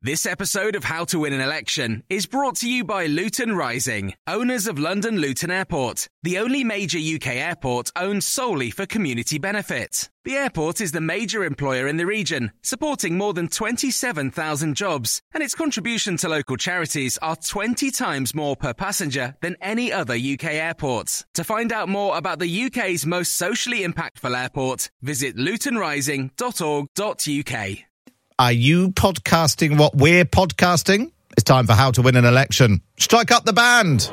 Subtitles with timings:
[0.00, 4.14] This episode of How to Win an Election is brought to you by Luton Rising,
[4.28, 10.08] owners of London Luton Airport, the only major UK airport owned solely for community benefit.
[10.24, 15.42] The airport is the major employer in the region, supporting more than 27,000 jobs, and
[15.42, 20.44] its contribution to local charities are 20 times more per passenger than any other UK
[20.44, 21.24] airport.
[21.34, 27.87] To find out more about the UK's most socially impactful airport, visit lutonrising.org.uk.
[28.40, 31.10] Are you podcasting what we're podcasting?
[31.32, 32.82] It's time for How to Win an Election.
[32.96, 34.12] Strike up the band.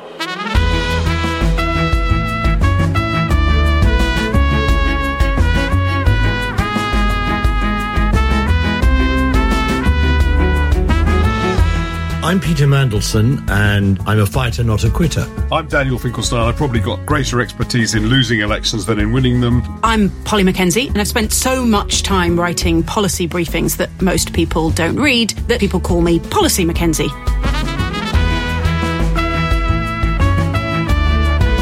[12.26, 15.24] I'm Peter Mandelson, and I'm a fighter, not a quitter.
[15.52, 16.40] I'm Daniel Finkelstein.
[16.40, 19.62] I've probably got greater expertise in losing elections than in winning them.
[19.84, 24.70] I'm Polly Mackenzie, and I've spent so much time writing policy briefings that most people
[24.70, 27.06] don't read that people call me Policy Mackenzie.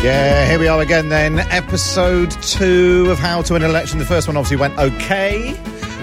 [0.02, 1.40] Yeah, here we are again then.
[1.50, 3.98] Episode two of How to Win an Election.
[3.98, 5.50] The first one obviously went okay.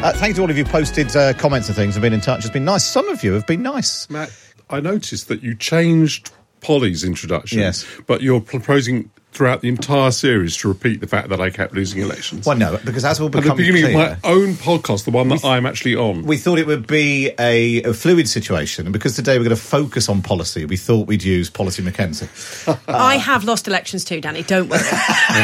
[0.04, 2.22] Uh, thank you to all of you posted uh, comments and things and been in
[2.22, 2.40] touch.
[2.40, 2.84] It's been nice.
[2.84, 4.10] Some of you have been nice.
[4.10, 4.32] Matt,
[4.72, 7.60] I noticed that you changed Polly's introduction.
[7.60, 7.86] Yes.
[8.08, 12.02] But you're proposing throughout the entire series to repeat the fact that I kept losing
[12.02, 12.46] elections.
[12.46, 15.12] Well, no, because as will At the become beginning clear, of my own podcast, the
[15.12, 16.24] one that I'm actually on.
[16.24, 19.62] we thought it would be a, a fluid situation, and because today we're going to
[19.62, 22.28] focus on policy, we thought we'd use Policy Mackenzie.
[22.88, 24.82] I have lost elections too, Danny, don't worry.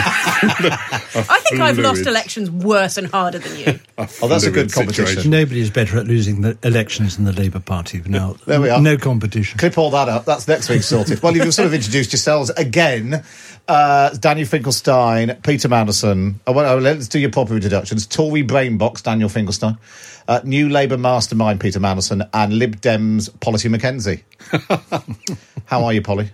[0.10, 3.80] I think I've lost elections worse and harder than you.
[4.22, 5.08] Oh, that's a good competition.
[5.08, 5.32] situation.
[5.32, 8.00] Nobody is better at losing the elections than the Labour Party.
[8.06, 8.80] Now, There we are.
[8.80, 9.58] No competition.
[9.58, 10.24] Clip all that up.
[10.26, 11.24] That's next week sorted.
[11.24, 13.24] well, you've sort of introduced yourselves again.
[13.68, 16.36] Uh, Daniel Finkelstein, Peter Mandelson.
[16.48, 18.08] Oh, well, oh, let's do your proper introductions.
[18.08, 19.78] Tory Brainbox, Daniel Finkelstein.
[20.28, 22.28] Uh, New Labour Mastermind, Peter Mandelson.
[22.34, 24.24] And Lib Dems, Policy Mackenzie.
[25.66, 26.30] How are you, Polly?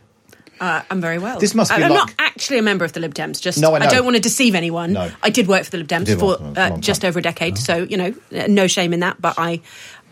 [0.59, 1.39] Uh, I'm very well.
[1.39, 2.09] This must be I- I'm luck.
[2.09, 3.41] not actually a member of the Lib Dems.
[3.41, 3.89] Just No, I know.
[3.89, 4.93] don't want to deceive anyone.
[4.93, 5.11] No.
[5.21, 7.03] I did work for the Lib Dems for for them for a uh, just.
[7.03, 9.19] Over a decade, so you know, uh, no shame in that.
[9.21, 9.61] But I,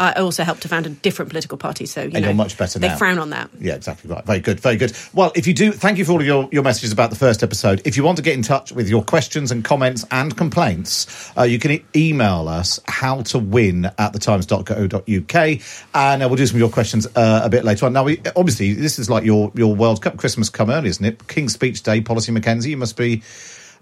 [0.02, 1.86] I also helped to found a different political party.
[1.86, 2.98] So you And know, you're much better they now.
[2.98, 3.50] frown on that.
[3.60, 4.26] Yeah, exactly right.
[4.26, 4.94] Very good, very good.
[5.14, 7.44] Well, if you do, thank you for all of your, your messages about the first
[7.44, 7.82] episode.
[7.86, 11.44] If you want to get in touch with your questions and comments and complaints, uh,
[11.44, 15.62] you can e- email us how to win at thetimes.co.uk
[15.94, 17.94] and uh, we'll do some of your questions uh, a bit later on.
[17.94, 21.28] Now, we, obviously, this is like your, your World Cup Christmas come early, isn't it?
[21.28, 22.72] King's Speech Day, Policy Mackenzie.
[22.72, 23.22] You must be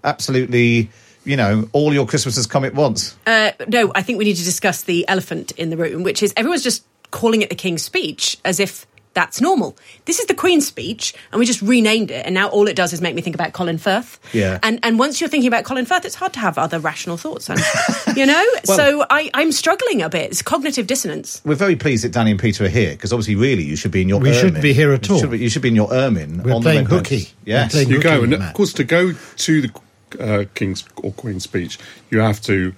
[0.04, 0.90] absolutely,
[1.24, 3.16] you know, all your Christmases come at once.
[3.26, 6.32] Uh, no, I think we need to discuss the elephant in the room, which is
[6.36, 9.76] everyone's just calling it the King's Speech as if that's normal.
[10.04, 12.92] This is the Queen's Speech, and we just renamed it, and now all it does
[12.92, 14.20] is make me think about Colin Firth.
[14.32, 14.60] Yeah.
[14.62, 17.50] And and once you're thinking about Colin Firth, it's hard to have other rational thoughts,
[17.50, 17.58] and,
[18.16, 18.44] you know.
[18.62, 20.30] so I, I'm struggling a bit.
[20.30, 21.42] It's cognitive dissonance.
[21.44, 24.00] We're very pleased that Danny and Peter are here because obviously, really, you should be
[24.02, 24.20] in your.
[24.20, 24.40] We ermine.
[24.40, 25.20] shouldn't be here at You all.
[25.20, 26.44] should be- You should be in your ermine.
[26.44, 27.16] We're on playing the hooky.
[27.16, 27.34] bench.
[27.44, 29.72] Yes, We're playing You go, and of course, to go to the
[30.18, 31.78] uh, King's or Queen's speech,
[32.10, 32.74] you have to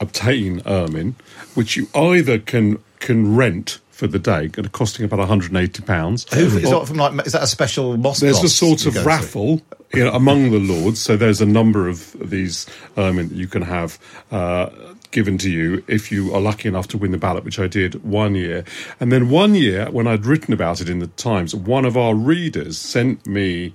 [0.00, 1.16] obtain ermine,
[1.54, 6.26] which you either can can rent for the day, and costing about 180 pounds.
[6.32, 7.26] Is that from like?
[7.26, 8.20] Is that a special mosque?
[8.20, 9.62] There's a sort of raffle
[9.92, 11.00] you know, among the lords.
[11.00, 13.98] So there's a number of these ermine that you can have
[14.30, 14.70] uh,
[15.10, 18.04] given to you if you are lucky enough to win the ballot, which I did
[18.04, 18.64] one year.
[19.00, 22.14] And then one year, when I'd written about it in the Times, one of our
[22.14, 23.74] readers sent me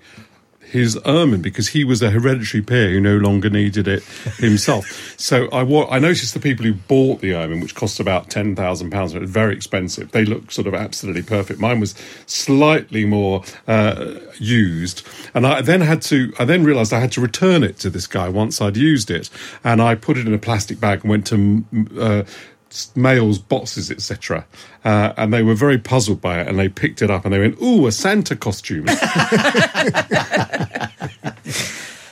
[0.74, 4.04] his ermine because he was a hereditary peer who no longer needed it
[4.38, 5.14] himself.
[5.18, 8.56] so I, wa- I noticed the people who bought the ermine, which cost about ten
[8.56, 10.12] thousand pounds, it was very expensive.
[10.12, 11.60] They looked sort of absolutely perfect.
[11.60, 11.94] Mine was
[12.26, 16.34] slightly more uh, used, and I then had to.
[16.40, 19.30] I then realised I had to return it to this guy once I'd used it,
[19.64, 21.66] and I put it in a plastic bag and went to.
[22.00, 22.24] Uh,
[22.96, 24.46] mails, boxes, etc.
[24.84, 27.40] Uh, and they were very puzzled by it, and they picked it up and they
[27.40, 28.88] went, "Ooh, a Santa costume."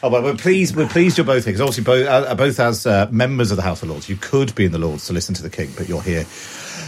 [0.03, 0.75] Oh, well, we're pleased.
[0.75, 3.61] We're pleased you're both here because obviously both, uh, both as uh, members of the
[3.61, 5.87] House of Lords, you could be in the Lords to listen to the King, but
[5.87, 6.25] you're here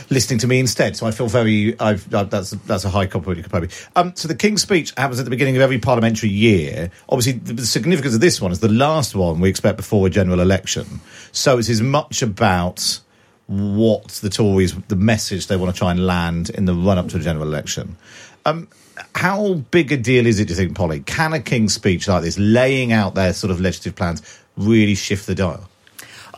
[0.10, 0.96] listening to me instead.
[0.96, 1.80] So I feel very.
[1.80, 3.68] I've, uh, that's that's a high compliment you could pay me.
[3.96, 6.90] Um, so the King's speech happens at the beginning of every parliamentary year.
[7.08, 10.10] Obviously, the, the significance of this one is the last one we expect before a
[10.10, 11.00] general election.
[11.32, 13.00] So it's as much about
[13.48, 17.10] what the Tories, the message they want to try and land in the run up
[17.10, 17.98] to a general election.
[18.46, 18.68] Um,
[19.16, 21.02] how big a deal is it, do you think, Polly?
[21.02, 24.22] Can a King's speech like this, laying out their sort of legislative plans,
[24.56, 25.70] really shift the dial?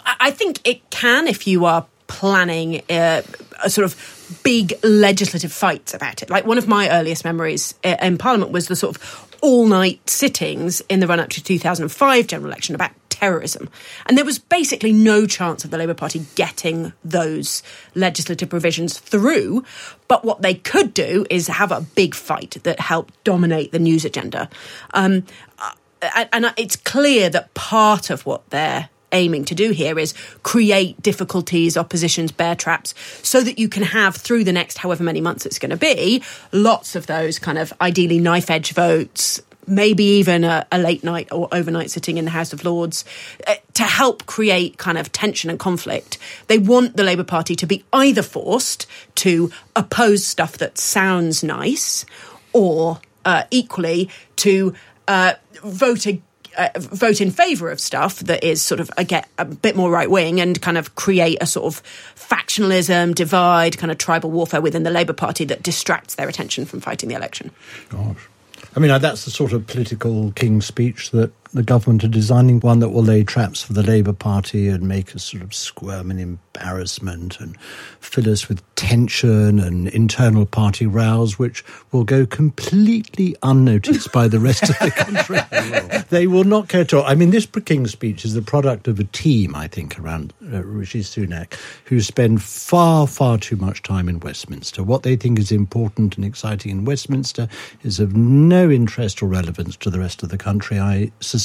[0.05, 3.23] I think it can if you are planning a
[3.67, 6.29] sort of big legislative fight about it.
[6.29, 10.09] Like one of my earliest memories uh, in Parliament was the sort of all night
[10.09, 12.91] sittings in the run up to 2005 general election about
[13.25, 13.69] terrorism.
[14.05, 17.63] And there was basically no chance of the Labour Party getting those
[17.95, 19.63] legislative provisions through.
[20.07, 24.05] But what they could do is have a big fight that helped dominate the news
[24.05, 24.49] agenda.
[24.93, 25.23] Um,
[25.57, 30.13] uh, and it's clear that part of what they're aiming to do here is
[30.43, 32.93] create difficulties, oppositions, bear traps,
[33.23, 36.21] so that you can have through the next however many months it's going to be,
[36.51, 39.41] lots of those kind of ideally knife edge votes.
[39.67, 43.05] Maybe even a, a late night or overnight sitting in the House of Lords
[43.47, 46.17] uh, to help create kind of tension and conflict.
[46.47, 52.05] They want the Labour Party to be either forced to oppose stuff that sounds nice
[52.53, 54.73] or uh, equally to
[55.07, 55.33] uh,
[55.63, 56.21] vote ag-
[56.57, 59.91] uh, vote in favour of stuff that is sort of a, get a bit more
[59.91, 61.83] right wing and kind of create a sort of
[62.15, 66.79] factionalism, divide, kind of tribal warfare within the Labour Party that distracts their attention from
[66.79, 67.51] fighting the election.
[67.89, 68.29] Gosh.
[68.75, 72.59] I mean, uh, that's the sort of political King's speech that the government are designing,
[72.59, 76.11] one that will lay traps for the Labour Party and make us sort of squirm
[76.11, 77.57] in embarrassment and
[78.01, 81.63] fill us with tension and internal party rows, which
[81.93, 86.03] will go completely unnoticed by the rest of the country.
[86.09, 87.05] they will not care at all.
[87.05, 90.61] I mean, this King's speech is the product of a team, I think, around uh,
[90.61, 94.83] Rishi Sunak, who spend far, far too much time in Westminster.
[94.83, 97.47] What they think is important and exciting in Westminster
[97.83, 100.79] is of no interest or relevance to the rest of the country.
[100.79, 101.44] I suspect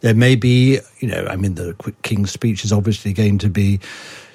[0.00, 3.80] there may be, you know, I mean, the King's speech is obviously going to be,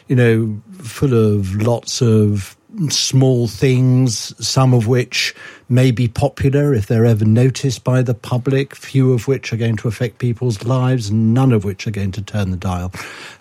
[0.07, 2.55] you know, full of lots of
[2.89, 5.33] small things, some of which
[5.69, 9.75] may be popular if they're ever noticed by the public, few of which are going
[9.77, 12.91] to affect people's lives, none of which are going to turn the dial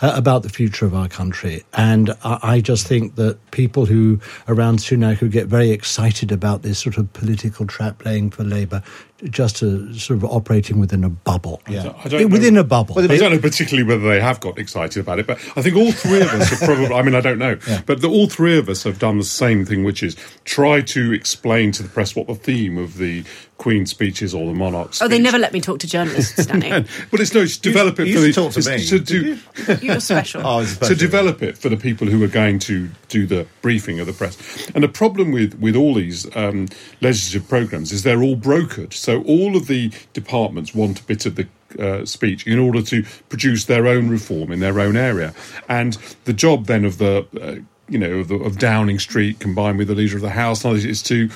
[0.01, 1.63] uh, about the future of our country.
[1.75, 6.63] And I, I just think that people who around Sunak who get very excited about
[6.63, 8.83] this sort of political trap laying for Labour
[9.31, 11.63] just a, sort of operating within a bubble.
[11.69, 11.93] Yeah.
[12.05, 12.99] I don't within know- a bubble.
[12.99, 15.93] I don't know particularly whether they have got excited about it, but I think all
[15.93, 17.57] three of us have probably, I mean, I don't know,
[17.87, 21.13] but the, all three of us have done the same thing, which is try to
[21.13, 23.25] explain to the press what the theme of the
[23.59, 26.71] Queen's speech is or the monarch's Oh, they never let me talk to journalists, Danny.
[26.71, 28.87] And- But it's no, it's develop it you for the used to talk to me,
[28.87, 29.39] to do-
[29.87, 30.47] You're special.
[30.47, 33.47] Oh, it's a to develop it for the people who are going to do the
[33.63, 34.71] briefing of the press.
[34.75, 36.69] And the problem with, with all these um,
[37.01, 38.93] legislative programs is they're all brokered.
[38.93, 41.47] So all of the departments want a bit of the
[41.79, 45.35] uh, speech in order to produce their own reform in their own area.
[45.69, 45.95] And
[46.25, 47.57] the job then of the uh,
[47.89, 51.03] you know of, the, of Downing Street combined with the leader of the House is
[51.03, 51.29] to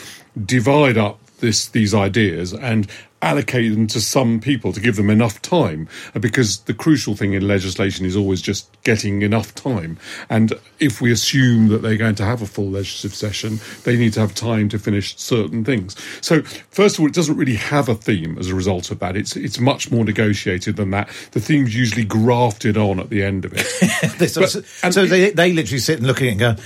[0.44, 2.88] divide up this these ideas and
[3.20, 7.32] allocate them to some people to give them enough time Uh, because the crucial thing
[7.32, 9.98] in legislation is always just getting enough time.
[10.30, 14.12] And if we assume that they're going to have a full legislative session they need
[14.12, 15.96] to have time to finish certain things.
[16.20, 19.16] So first of all it doesn't really have a theme as a result of that.
[19.16, 21.08] It's it's much more negotiated than that.
[21.32, 23.66] The theme's usually grafted on at the end of it.
[24.18, 26.56] But- and so they, they literally sit and look at it and go,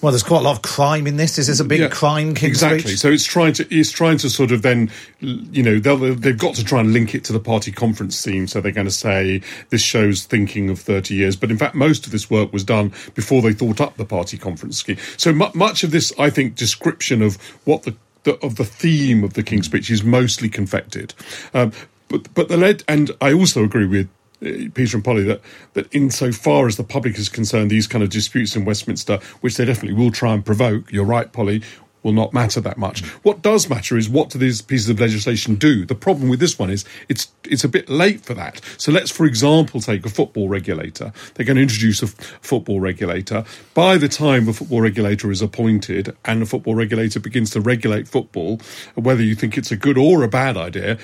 [0.00, 1.38] well, there's quite a lot of crime in this.
[1.38, 2.96] Is this a big Yeah, crime King's exactly.
[2.96, 6.54] So it's trying to it's trying to sort of then you know they'll, they've got
[6.56, 8.46] to try and link it to the party conference theme.
[8.46, 12.06] So they're going to say this show's thinking of thirty years, but in fact most
[12.06, 14.98] of this work was done before they thought up the party conference scheme.
[15.16, 19.24] So mu- much of this, I think, description of what the, the of the theme
[19.24, 21.14] of the King's speech is mostly confected.
[21.52, 21.72] Um,
[22.08, 24.08] but but the lead, and I also agree with
[24.44, 25.40] Uh, Peter and Polly that
[25.72, 29.64] that insofar as the public is concerned, these kind of disputes in Westminster, which they
[29.64, 31.62] definitely will try and provoke, you're right, Polly,
[32.04, 33.02] will not matter that much.
[33.24, 35.84] What does matter is what do these pieces of legislation do?
[35.84, 38.60] The problem with this one is it's it's a bit late for that.
[38.76, 41.12] So let's, for example, take a football regulator.
[41.34, 43.44] They're going to introduce a f- football regulator.
[43.72, 48.06] By the time the football regulator is appointed and the football regulator begins to regulate
[48.06, 48.60] football,
[48.94, 50.98] whether you think it's a good or a bad idea,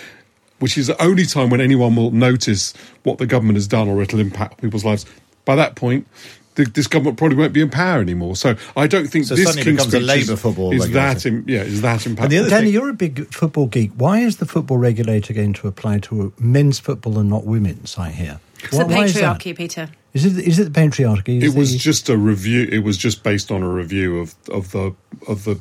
[0.61, 4.01] which is the only time when anyone will notice what the government has done or
[4.03, 5.05] it'll impact people's lives.
[5.45, 6.07] By that point,
[6.55, 8.37] the, this government probably won't be in power anymore.
[8.37, 10.81] So I don't think So this suddenly it King's becomes a Labour is, football is
[10.87, 11.15] regulator.
[11.15, 12.23] that im- yeah is that impactful.
[12.23, 13.91] And the Danny, thing- you're a big football geek.
[13.97, 17.97] Why is the football regulator going to apply to men's football and not women's?
[17.99, 18.41] I hear.
[18.63, 19.39] It's the Why- why is that?
[19.41, 19.89] patriarchy, Peter.
[20.13, 20.37] Is it?
[20.47, 21.41] Is it the patriarchy?
[21.41, 22.69] Is it was the- just a review.
[22.71, 24.93] It was just based on a review of of the
[25.29, 25.59] of the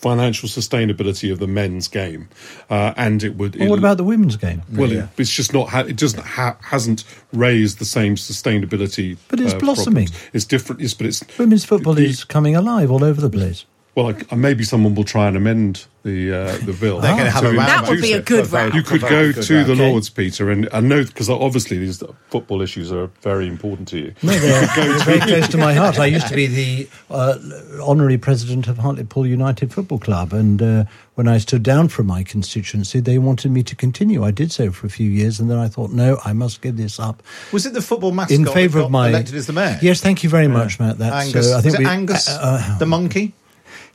[0.00, 2.28] financial sustainability of the men's game,
[2.70, 3.56] uh, and it would.
[3.56, 4.62] Well, what about the women's game?
[4.72, 5.68] Well, it, it's just not.
[5.68, 9.18] Ha- it doesn't ha- hasn't raised the same sustainability.
[9.28, 10.06] But it's uh, blossoming.
[10.06, 10.30] problems.
[10.32, 10.80] It's different.
[10.80, 13.64] Yes, but it's Women's football the- is coming alive all over the place.
[13.96, 17.00] Well, I, maybe someone will try and amend the uh, the bill.
[17.00, 18.74] They're going to have to a round That would be a good very- round.
[18.74, 19.66] You could go to round.
[19.66, 19.90] the Okay.
[19.90, 24.14] Lords, Peter, and I know because obviously these football issues are very important to you.
[24.22, 25.98] No, they're, they're very close to my heart.
[25.98, 26.46] I used to be
[26.86, 27.36] the uh,
[27.84, 30.84] honorary president of Hartlepool United Football Club, and uh,
[31.16, 34.22] when I stood down from my constituency, they wanted me to continue.
[34.24, 36.76] I did so for a few years, and then I thought, no, I must give
[36.76, 39.78] this up Was it the football mascot in favour of my elected as the mayor?
[39.82, 40.96] Yes, thank you very much, Matt.
[40.98, 41.52] That's Angus.
[41.52, 43.34] uh, I think was it we- Angus uh, uh, the monkey?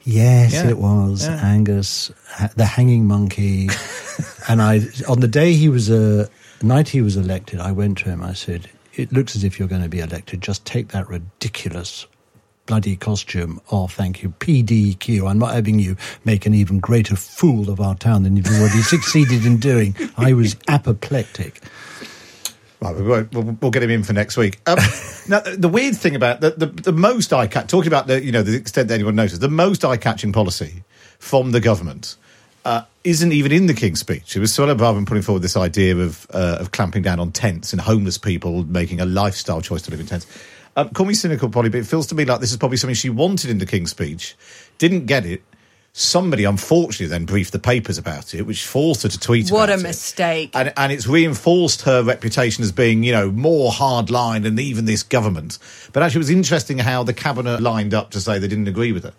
[0.05, 0.69] Yes, Yeah.
[0.69, 1.35] it was Yeah.
[1.43, 2.12] Angus,
[2.55, 3.69] the hanging monkey.
[4.47, 6.29] and I, on the day he was a
[6.62, 8.21] night he was elected, I went to him.
[8.21, 10.41] I said, "It looks as if you're going to be elected.
[10.41, 12.05] Just take that ridiculous."
[12.67, 14.29] Bloody costume off, thank you.
[14.39, 15.29] PDQ.
[15.29, 18.81] I'm not having you make an even greater fool of our town than you've already
[18.81, 19.95] succeeded in doing.
[20.17, 21.62] I was apoplectic.
[22.82, 24.60] Right, we won't, we'll, we'll get him in for next week.
[24.67, 24.75] Um,
[25.29, 28.24] now, the, the weird thing about the, the, the most eye catch talking about the
[28.24, 30.84] you know the extent that anyone noticed, the most eye catching policy
[31.17, 32.17] from the government
[32.65, 34.36] uh, isn't even in the King's speech.
[34.36, 37.72] It was Suella Braverman putting forward this idea of uh, of clamping down on tents
[37.72, 40.25] and homeless people making a lifestyle choice to live in tents.
[40.75, 42.96] Um, call me cynical, Polly, but it feels to me like this is probably something
[42.96, 44.36] she wanted in the King's speech,
[44.77, 45.41] didn't get it.
[45.97, 49.53] Somebody unfortunately then briefed the papers about it, which forced her to tweet it.
[49.53, 49.81] What a it.
[49.81, 50.51] mistake.
[50.53, 55.03] And, and it's reinforced her reputation as being, you know, more hardline than even this
[55.03, 55.57] government.
[55.93, 58.91] But actually, it was interesting how the cabinet lined up to say they didn't agree
[58.91, 59.13] with her.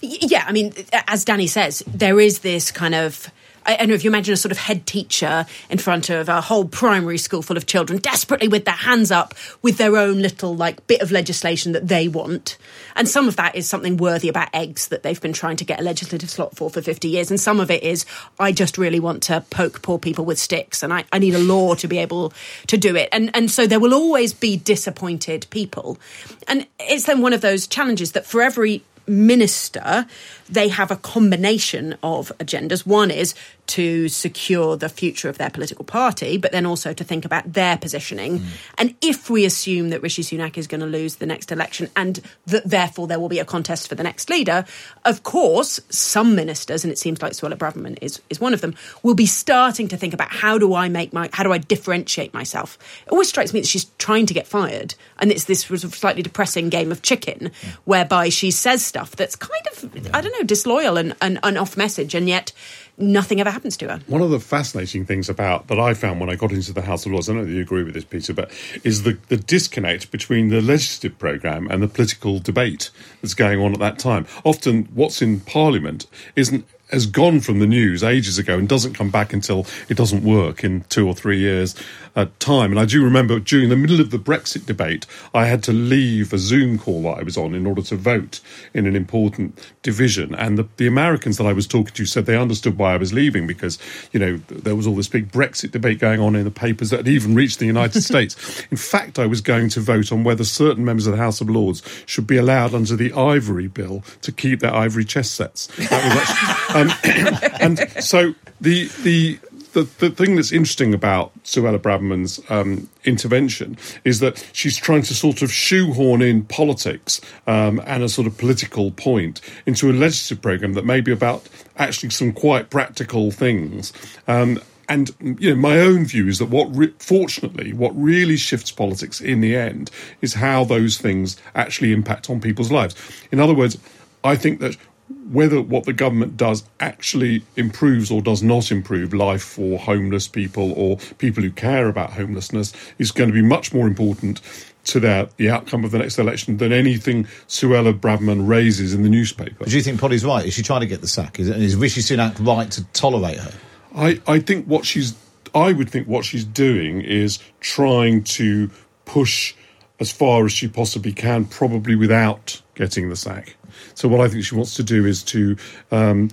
[0.00, 0.72] Yeah, I mean,
[1.08, 3.28] as Danny says, there is this kind of.
[3.66, 6.40] I don't know if you imagine a sort of head teacher in front of a
[6.40, 10.54] whole primary school full of children, desperately with their hands up with their own little
[10.54, 12.58] like bit of legislation that they want.
[12.94, 15.80] And some of that is something worthy about eggs that they've been trying to get
[15.80, 17.30] a legislative slot for for 50 years.
[17.30, 18.06] And some of it is,
[18.38, 21.38] I just really want to poke poor people with sticks and I, I need a
[21.38, 22.32] law to be able
[22.68, 23.08] to do it.
[23.12, 25.98] And, and so there will always be disappointed people.
[26.46, 30.06] And it's then one of those challenges that for every minister,
[30.48, 32.86] they have a combination of agendas.
[32.86, 33.34] One is
[33.68, 37.76] to secure the future of their political party, but then also to think about their
[37.76, 38.38] positioning.
[38.38, 38.46] Mm.
[38.78, 42.20] And if we assume that Rishi Sunak is going to lose the next election and
[42.46, 44.64] that therefore there will be a contest for the next leader,
[45.04, 48.74] of course, some ministers, and it seems like Suella Braverman is, is one of them,
[49.02, 52.32] will be starting to think about how do I make my, how do I differentiate
[52.32, 52.78] myself?
[53.06, 54.94] It always strikes me that she's trying to get fired.
[55.18, 57.50] And it's this sort of slightly depressing game of chicken
[57.84, 61.76] whereby she says stuff that's kind of, I don't know, disloyal and, and, and off
[61.76, 62.52] message, and yet
[62.98, 64.00] nothing ever happens to her.
[64.06, 67.06] One of the fascinating things about that I found when I got into the House
[67.06, 68.50] of Lords, I don't know if you agree with this, Peter, but
[68.84, 73.72] is the, the disconnect between the legislative programme and the political debate that's going on
[73.72, 74.26] at that time.
[74.44, 79.10] Often, what's in Parliament isn't has gone from the news ages ago and doesn't come
[79.10, 81.74] back until it doesn't work in two or three years
[82.14, 82.70] uh, time.
[82.70, 86.32] And I do remember during the middle of the Brexit debate, I had to leave
[86.32, 88.40] a Zoom call that I was on in order to vote
[88.72, 90.34] in an important division.
[90.34, 93.12] And the, the Americans that I was talking to said they understood why I was
[93.12, 93.78] leaving because,
[94.12, 96.98] you know, there was all this big Brexit debate going on in the papers that
[96.98, 98.64] had even reached the United States.
[98.70, 101.50] In fact, I was going to vote on whether certain members of the House of
[101.50, 105.66] Lords should be allowed under the Ivory Bill to keep their ivory chess sets.
[105.88, 109.38] That was actually, um, and so the the
[109.76, 115.14] the, the thing that's interesting about Suella Braverman's um, intervention is that she's trying to
[115.14, 120.40] sort of shoehorn in politics um, and a sort of political point into a legislative
[120.40, 123.92] program that may be about actually some quite practical things.
[124.26, 128.70] Um, and you know, my own view is that what, re- fortunately, what really shifts
[128.70, 129.90] politics in the end
[130.22, 132.94] is how those things actually impact on people's lives.
[133.30, 133.76] In other words,
[134.24, 139.42] I think that whether what the government does actually improves or does not improve life
[139.42, 143.86] for homeless people or people who care about homelessness is going to be much more
[143.86, 144.40] important
[144.84, 149.08] to their, the outcome of the next election than anything Suella Braverman raises in the
[149.08, 149.64] newspaper.
[149.64, 150.46] Do you think Polly's right?
[150.46, 151.38] Is she trying to get the sack?
[151.38, 153.52] Is, is Rishi Sunak right to tolerate her?
[153.94, 155.16] I, I think what she's
[155.54, 158.70] I would think what she's doing is trying to
[159.06, 159.54] push
[159.98, 163.56] as far as she possibly can, probably without getting the sack.
[163.94, 165.56] So what I think she wants to do is to
[165.90, 166.30] um,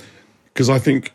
[0.54, 1.12] because I think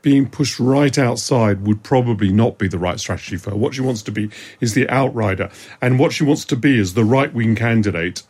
[0.00, 3.56] being pushed right outside would probably not be the right strategy for her.
[3.56, 5.50] What she wants to be is the outrider,
[5.82, 8.22] and what she wants to be is the right wing candidate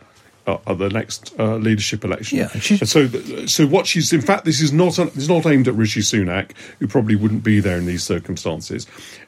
[0.66, 2.38] at the next uh, leadership election.
[2.38, 3.08] Yeah, so,
[3.46, 6.52] so what she's in fact, this is not this is not aimed at Rishi Sunak,
[6.78, 8.86] who probably wouldn't be there in these circumstances.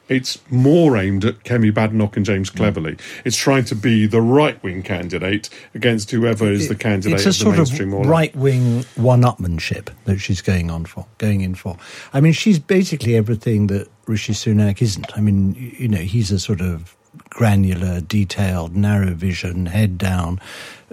[0.09, 2.93] It's more aimed at Kemi Badenoch and James Cleverly.
[2.93, 3.21] Mm.
[3.25, 7.29] It's trying to be the right wing candidate against whoever is the candidate it's a
[7.29, 11.55] of the sort mainstream of right wing one-upmanship that she's going on for, going in
[11.55, 11.77] for.
[12.11, 15.17] I mean, she's basically everything that Rishi Sunak isn't.
[15.17, 16.95] I mean, you know, he's a sort of
[17.33, 20.39] granular, detailed, narrow vision, head down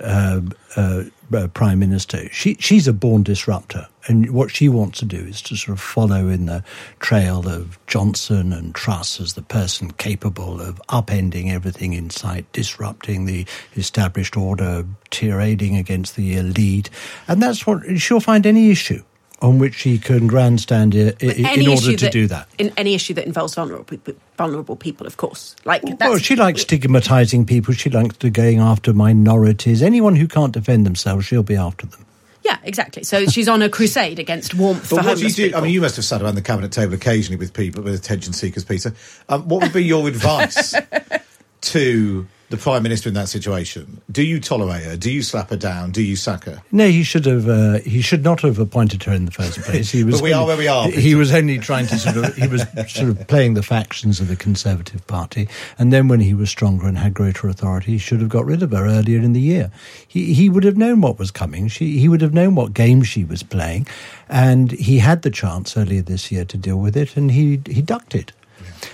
[0.02, 0.40] uh,
[0.76, 2.28] uh, uh, prime minister.
[2.30, 5.80] She she's a born disruptor, and what she wants to do is to sort of
[5.80, 6.64] follow in the
[6.98, 13.26] trail of Johnson and Truss as the person capable of upending everything in sight, disrupting
[13.26, 16.88] the established order, tirading against the elite,
[17.28, 19.02] and that's what she'll find any issue
[19.42, 22.46] on which she can grandstand i- i- in, order to that- do that.
[22.58, 23.96] In any issue that involves vulnerable,
[24.36, 25.56] vulnerable people, of course.
[25.64, 27.72] Like that's, Well, she likes stigmatizing people.
[27.74, 29.82] She likes to going after minorities.
[29.82, 32.04] Anyone who can't defend themselves, she'll be after them.
[32.42, 33.02] Yeah, exactly.
[33.02, 35.44] So she's on a crusade against warmth for But what do you do?
[35.46, 35.60] people.
[35.60, 38.32] I mean, you must have sat around the cabinet table occasionally with people, with attention
[38.32, 38.94] seekers, Peter.
[39.28, 40.74] Um, what would be your advice
[41.62, 44.00] to the prime minister in that situation?
[44.10, 44.96] Do you tolerate her?
[44.96, 45.92] Do you slap her down?
[45.92, 46.62] Do you sack her?
[46.72, 47.48] No, he should have.
[47.48, 49.90] Uh, he should not have appointed her in the first place.
[49.90, 50.16] He was.
[50.16, 52.34] But we are where we are, He was only trying to sort of.
[52.36, 56.34] He was sort of playing the factions of the Conservative Party, and then when he
[56.34, 59.32] was stronger and had greater authority, he should have got rid of her earlier in
[59.32, 59.70] the year.
[60.06, 61.68] He he would have known what was coming.
[61.68, 63.86] She he would have known what game she was playing,
[64.28, 67.80] and he had the chance earlier this year to deal with it, and he he
[67.80, 68.32] ducked it.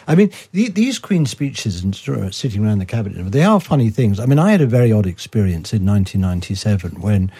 [0.08, 1.94] I mean, the, these Queen speeches and
[2.34, 4.20] sitting around the cabinet, they are funny things.
[4.20, 7.32] I mean, I had a very odd experience in 1997 when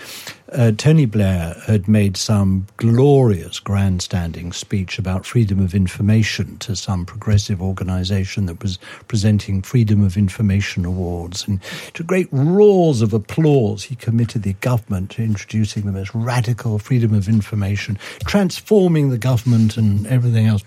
[0.52, 7.04] uh, Tony Blair had made some glorious grandstanding speech about freedom of information to some
[7.04, 8.78] progressive organisation that was
[9.08, 11.46] presenting Freedom of Information Awards.
[11.48, 11.60] And
[11.94, 17.12] to great roars of applause, he committed the government to introducing the most radical freedom
[17.12, 20.62] of information, transforming the government and everything else.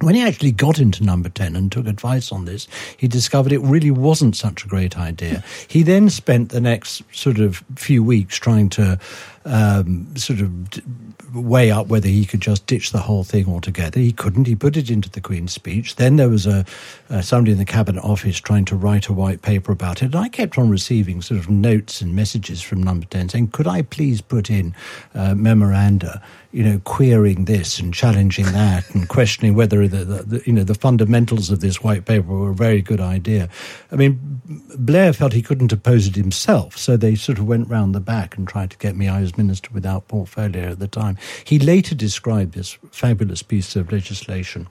[0.00, 3.58] When he actually got into number 10 and took advice on this, he discovered it
[3.58, 5.42] really wasn't such a great idea.
[5.66, 8.98] He then spent the next sort of few weeks trying to
[9.44, 13.98] um, sort of weigh up whether he could just ditch the whole thing altogether.
[13.98, 14.46] He couldn't.
[14.46, 15.96] He put it into the Queen's speech.
[15.96, 16.64] Then there was a
[17.10, 20.06] uh, somebody in the Cabinet Office trying to write a white paper about it.
[20.06, 23.66] And I kept on receiving sort of notes and messages from number 10 saying, could
[23.66, 24.74] I please put in
[25.14, 30.42] uh, memoranda you know, querying this and challenging that and questioning whether the, the, the,
[30.46, 33.48] you know the fundamentals of this white paper were a very good idea.
[33.92, 34.40] I mean,
[34.78, 38.36] Blair felt he couldn't oppose it himself, so they sort of went round the back
[38.36, 39.08] and tried to get me.
[39.08, 41.18] I was minister without portfolio at the time.
[41.44, 44.68] He later described this fabulous piece of legislation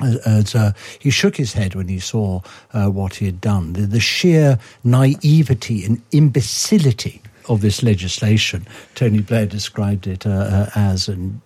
[0.00, 2.40] as, uh, he shook his head when he saw
[2.72, 3.74] uh, what he had done.
[3.74, 10.70] The, the sheer naivety and imbecility of this legislation, Tony Blair described it uh, uh,
[10.74, 11.40] as, and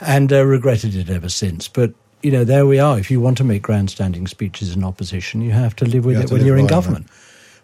[0.00, 1.68] and uh, regretted it ever since.
[1.68, 2.98] But you know, there we are.
[2.98, 6.22] If you want to make grandstanding speeches in opposition, you have to live with You
[6.22, 7.06] it when you're in government.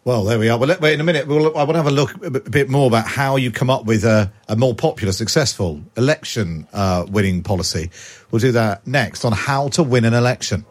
[0.05, 0.59] Well, there we are.
[0.59, 1.29] Well, wait in a minute.
[1.29, 3.53] We'll, I want to have a look a bit- a bit more about how you
[3.53, 7.89] come up with a, a more popular, successful election uh, winning policy.
[8.31, 10.65] We'll do that next on how to win an election.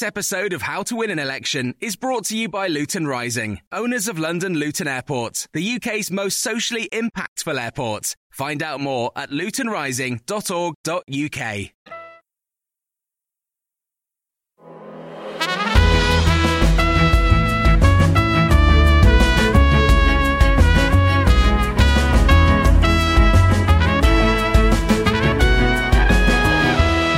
[0.00, 3.60] This episode of How to Win an Election is brought to you by Luton Rising,
[3.70, 8.16] owners of London Luton Airport, the UK's most socially impactful airport.
[8.30, 11.99] Find out more at lutonrising.org.uk.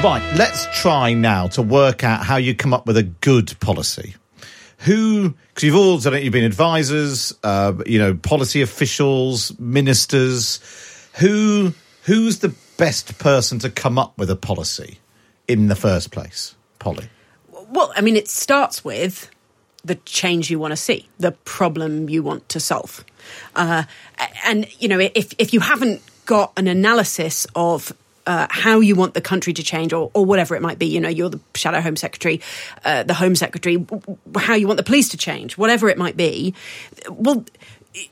[0.03, 4.17] Right, let's try now to work out how you come up with a good policy.
[4.79, 10.59] Who, because you've all done it, you've been advisors, uh, you know, policy officials, ministers.
[11.21, 14.99] Who, who's the best person to come up with a policy
[15.47, 16.57] in the first place?
[16.81, 17.09] Polly.
[17.71, 19.31] Well, I mean, it starts with
[19.85, 23.05] the change you want to see, the problem you want to solve.
[23.55, 23.85] Uh,
[24.45, 27.93] and, you know, if, if you haven't got an analysis of
[28.27, 31.01] uh, how you want the country to change or, or whatever it might be, you
[31.01, 32.41] know, you're the shadow home secretary,
[32.85, 33.85] uh, the home secretary,
[34.37, 36.55] how you want the police to change, whatever it might be,
[37.11, 37.45] well,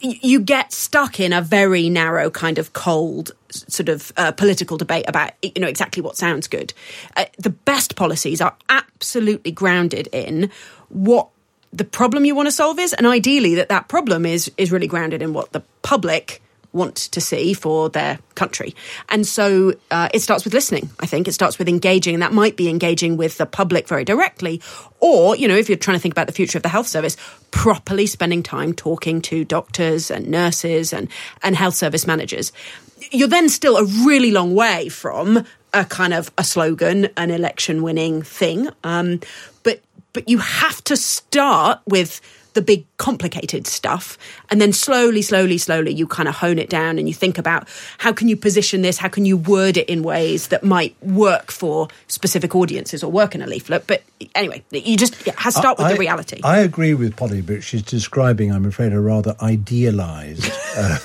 [0.01, 5.07] you get stuck in a very narrow kind of cold sort of uh, political debate
[5.09, 6.75] about you know exactly what sounds good.
[7.17, 10.51] Uh, the best policies are absolutely grounded in
[10.91, 11.29] what
[11.73, 14.87] the problem you want to solve is, and ideally that that problem is is really
[14.87, 18.75] grounded in what the public want to see for their country.
[19.09, 21.29] And so uh, it starts with listening, I think.
[21.29, 24.61] It starts with engaging, and that might be engaging with the public very directly.
[25.01, 27.17] Or, you know, if you're trying to think about the future of the health service,
[27.51, 31.09] properly spending time talking to doctors and nurses and,
[31.43, 32.53] and health service managers.
[33.11, 37.83] You're then still a really long way from a kind of a slogan, an election
[37.83, 38.69] winning thing.
[38.85, 39.21] Um,
[39.63, 39.81] but
[40.13, 42.21] but you have to start with
[42.61, 44.19] the big complicated stuff
[44.51, 47.67] and then slowly slowly slowly you kind of hone it down and you think about
[47.99, 51.51] how can you position this how can you word it in ways that might work
[51.51, 54.03] for specific audiences or work in a leaflet but
[54.35, 57.63] anyway you just has to start with I, the reality I agree with Polly, but
[57.63, 60.99] she's describing, I'm afraid, a rather idealised uh,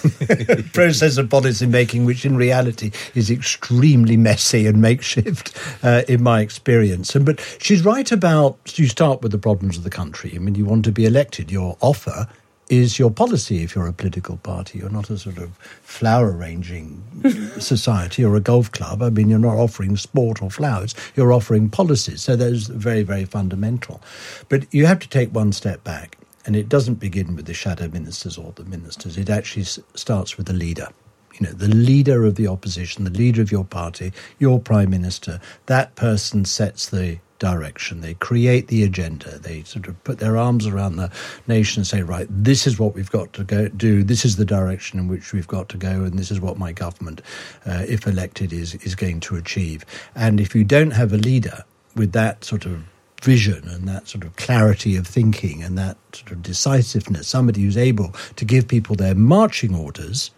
[0.73, 6.41] process of policy making, which in reality is extremely messy and makeshift, uh, in my
[6.41, 7.15] experience.
[7.15, 10.33] And but she's right about you start with the problems of the country.
[10.35, 11.44] I mean, you want to be elected.
[11.51, 12.27] Your offer
[12.69, 14.79] is your policy if you're a political party.
[14.79, 17.03] You're not a sort of flower arranging
[17.59, 19.01] society or a golf club.
[19.01, 22.21] I mean, you're not offering sport or flowers, you're offering policies.
[22.21, 24.01] So those are very, very fundamental.
[24.49, 27.87] But you have to take one step back, and it doesn't begin with the shadow
[27.87, 30.89] ministers or the ministers, it actually starts with the leader.
[31.35, 35.39] You know, the leader of the opposition, the leader of your party, your prime minister,
[35.65, 38.01] that person sets the direction.
[38.01, 39.37] They create the agenda.
[39.39, 41.11] They sort of put their arms around the
[41.47, 44.03] nation and say, right, this is what we've got to go do.
[44.03, 46.71] This is the direction in which we've got to go, and this is what my
[46.71, 47.21] government,
[47.65, 49.85] uh, if elected, is is going to achieve.
[50.15, 51.63] And if you don't have a leader
[51.95, 52.83] with that sort of
[53.21, 57.77] vision and that sort of clarity of thinking and that sort of decisiveness, somebody who's
[57.77, 60.31] able to give people their marching orders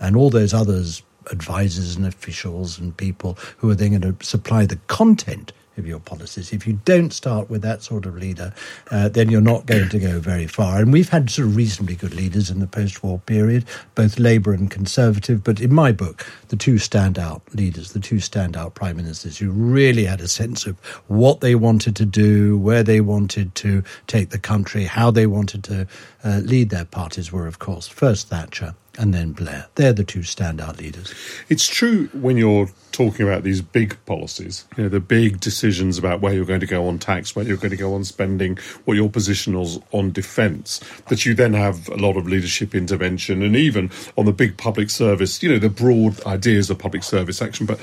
[0.00, 4.66] and all those others, advisors and officials and people who are then going to supply
[4.66, 6.52] the content of your policies.
[6.52, 8.52] If you don't start with that sort of leader,
[8.90, 10.80] uh, then you're not going to go very far.
[10.80, 14.70] And we've had sort of reasonably good leaders in the post-war period, both Labour and
[14.70, 15.42] Conservative.
[15.42, 20.04] But in my book, the two standout leaders, the two standout prime ministers, who really
[20.04, 20.78] had a sense of
[21.08, 25.64] what they wanted to do, where they wanted to take the country, how they wanted
[25.64, 25.86] to
[26.22, 29.66] uh, lead their parties, were of course first Thatcher and then Blair.
[29.74, 31.12] They're the two standout leaders.
[31.48, 36.20] It's true when you're talking about these big policies, you know, the big decisions about
[36.20, 38.94] where you're going to go on tax, where you're going to go on spending, what
[38.94, 43.56] your position is on defence, that you then have a lot of leadership intervention and
[43.56, 47.66] even on the big public service, you know, the broad ideas of public service action.
[47.66, 47.80] But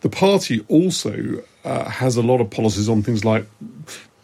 [0.00, 3.46] the party also uh, has a lot of policies on things like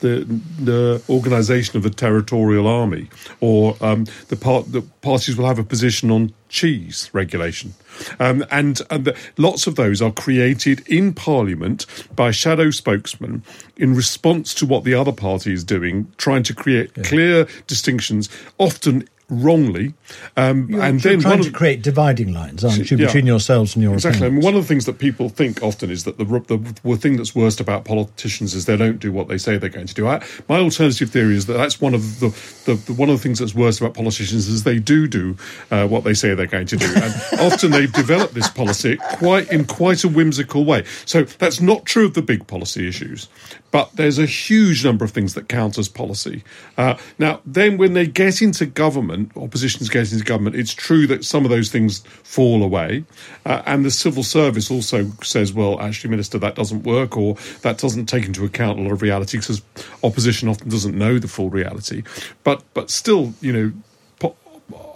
[0.01, 0.25] the
[0.59, 3.09] the organisation of the territorial army,
[3.41, 7.75] or um, the part the parties will have a position on cheese regulation,
[8.19, 13.43] um, and and the, lots of those are created in Parliament by shadow spokesmen
[13.77, 19.09] in response to what the other party is doing, trying to create clear distinctions, often
[19.31, 19.95] wrongly,
[20.37, 23.07] um, You're, and you're then trying one to of, create dividing lines, aren't you, Yeah.
[23.07, 24.27] between yourselves and your Exactly.
[24.27, 26.97] I mean, one of the things that people think often is that the, the the
[26.97, 29.95] thing that's worst about politicians is they don't do what they say they're going to
[29.95, 30.07] do.
[30.07, 32.29] I, my alternative theory is that that's one of the,
[32.67, 35.37] the, the one of the things that's worst about politicians is they do do
[35.71, 39.51] uh, what they say they're going to do, and often they've developed this policy quite
[39.53, 40.85] in quite a whimsical way.
[41.07, 43.29] So that's not true of the big policy issues,
[43.71, 46.43] but there's a huge number of things that count as policy.
[46.77, 51.25] Uh, now, then when they get into government, oppositions get into government, it's true that
[51.25, 53.05] some of those things fall away.
[53.47, 57.79] Uh, and the civil service also says, well, actually, Minister, that doesn't work, or that
[57.79, 59.63] doesn't take into account a lot of reality because
[60.03, 62.03] opposition often doesn't know the full reality.
[62.43, 63.73] But, but still, you know,
[64.19, 64.37] po-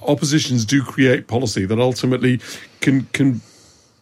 [0.02, 2.40] oppositions do create policy that ultimately
[2.80, 3.40] can can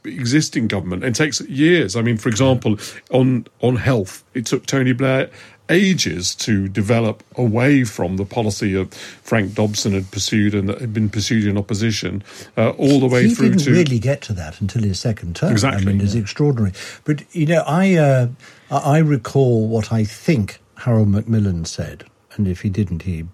[0.04, 1.96] exist in government and takes years.
[1.96, 2.78] I mean, for example,
[3.10, 5.30] on on health, it took Tony Blair
[5.68, 10.92] ages to develop away from the policy of Frank Dobson had pursued and that had
[10.92, 12.22] been pursued in opposition,
[12.56, 13.28] uh, all the way through.
[13.28, 15.52] he through didn't to really get to that until his second term.
[15.52, 16.72] Exactly, I mean, it's extraordinary.
[17.04, 18.28] But you know, I uh,
[18.70, 23.26] I I recall what I think Harold Macmillan said, and if he didn't, he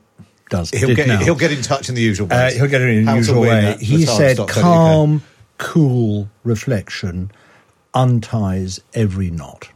[0.51, 0.71] does.
[0.71, 2.37] He'll get he'll get in touch in the usual way.
[2.37, 3.77] Uh, he'll get it in the usual way.
[3.81, 5.23] He said, "Calm,
[5.59, 7.31] cool reflection
[7.95, 9.69] unties every knot."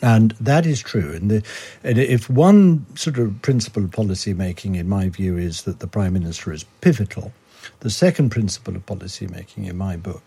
[0.00, 1.12] And that is true.
[1.12, 1.42] And, the,
[1.82, 5.88] and if one sort of principle of policy making, in my view, is that the
[5.88, 7.32] Prime Minister is pivotal,
[7.80, 10.22] the second principle of policy making in my book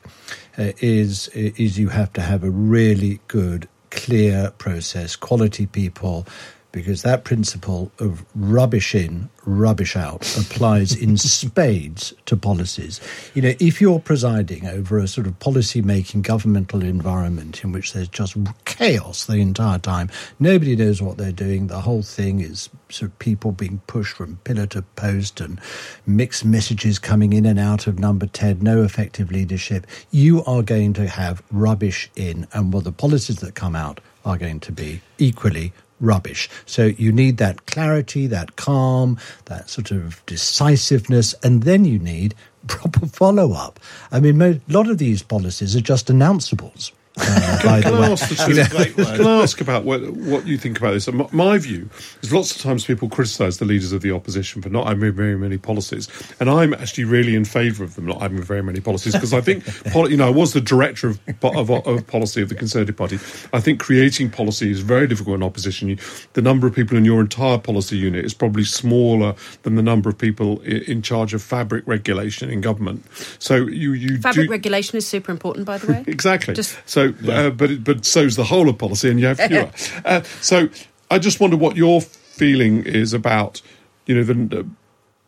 [0.58, 6.26] uh, is, is you have to have a really good, clear process, quality people,
[6.72, 13.02] because that principle of rubbish in, rubbish out applies in spades to policies.
[13.34, 17.94] You know, if you're presiding over a sort of policy making governmental environment in which
[17.94, 22.70] there's just chaos the entire time, nobody knows what they're doing, the whole thing is
[22.90, 25.60] sort of people being pushed from pillar to post and
[26.06, 30.94] mixed messages coming in and out of number 10, no effective leadership, you are going
[30.94, 35.02] to have rubbish in, and well, the policies that come out are going to be
[35.18, 36.50] equally rubbish.
[36.66, 42.36] So you need that clarity, that calm, that sort of decisiveness, and then you need
[42.68, 43.80] proper follow up.
[44.12, 46.92] I mean, a lot of these policies are just announceables.
[47.22, 50.48] Uh, by Can the I way, ask, the two, can I ask about what, what
[50.48, 51.08] you think about this?
[51.08, 51.90] And my, my view
[52.22, 55.38] is lots of times people criticise the leaders of the opposition for not having very
[55.38, 56.08] many policies,
[56.40, 59.42] and I'm actually really in favour of them not having very many policies because I
[59.42, 63.18] think, you know, I was the director of, of, of policy of the Conservative Party.
[63.54, 65.90] I think creating policy is very difficult in opposition.
[65.90, 65.98] You,
[66.34, 70.10] the number of people in your entire policy unit is probably smaller than the number
[70.10, 73.06] of people in, in charge of fabric regulation in government.
[73.40, 76.04] So you you Fabric do, regulation is super important, by the way.
[76.12, 76.54] Exactly.
[76.54, 79.71] Just- so, uh, but it, but so's the whole of policy, and you have fewer.
[80.06, 80.69] uh, so,
[81.10, 83.62] I just wonder what your feeling is about,
[84.06, 84.60] you know, the.
[84.60, 84.63] Uh,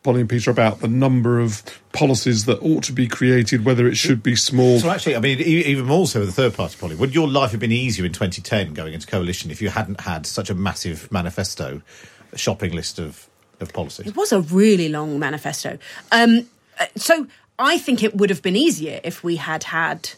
[0.04, 3.96] Polly and Peter about the number of policies that ought to be created, whether it
[3.96, 4.78] should be small.
[4.78, 7.26] So actually, I mean, e- even more so with the third party Polly, would your
[7.26, 10.54] life have been easier in 2010 going into coalition if you hadn't had such a
[10.54, 11.80] massive manifesto,
[12.36, 14.06] shopping list of, of policies?
[14.06, 15.78] It was a really long manifesto.
[16.12, 17.26] Um, uh, so
[17.58, 20.14] I think it would have been easier if we had had, like,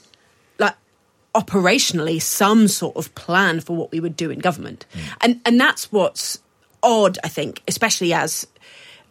[1.37, 4.87] operationally some sort of plan for what we would do in government,
[5.21, 6.39] and and that's what's
[6.83, 8.47] odd, I think, especially as,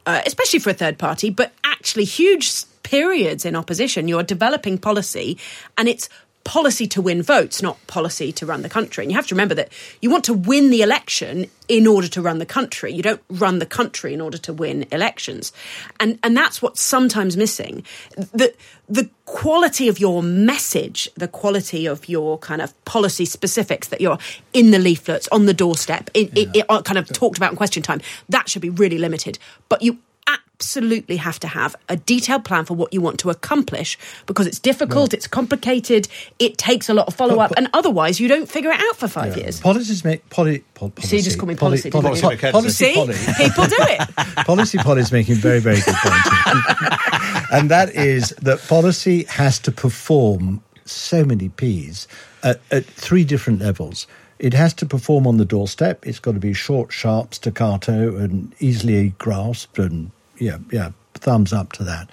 [0.06, 4.08] uh, especially for a third party, but actually huge periods in opposition.
[4.08, 5.38] You're developing policy,
[5.78, 6.10] and it's
[6.46, 9.04] policy to win votes, not policy to run the country.
[9.04, 12.22] And you have to remember that you want to win the election in order to
[12.22, 12.94] run the country.
[12.94, 15.52] You don't run the country in order to win elections.
[16.00, 17.84] And and that's what's sometimes missing.
[18.16, 18.54] The
[18.88, 24.20] the quality of your message, the quality of your kind of policy specifics that you're
[24.54, 27.58] in the leaflets, on the doorstep, in, it, it, uh, kind of talked about in
[27.58, 29.40] question time, that should be really limited.
[29.68, 33.98] But you absolutely have to have a detailed plan for what you want to accomplish
[34.26, 35.16] because it's difficult, mm.
[35.16, 36.08] it's complicated,
[36.40, 39.08] it takes a lot of follow up, and otherwise you don't figure it out for
[39.08, 39.60] five years.
[39.60, 41.18] policies make poli, pol, policy.
[41.18, 42.38] You just call me policy, poli, didn't you?
[42.38, 44.16] poli- policy, See, people do it.
[44.46, 47.52] policy Polly is making very, very good point.
[47.52, 52.08] and that is that policy has to perform so many P's
[52.44, 54.08] at, at three different levels.
[54.38, 56.06] It has to perform on the doorstep.
[56.06, 59.80] It's got to be short, sharp, staccato, and easily grasped.
[59.80, 62.10] And yeah, yeah, thumbs up to that.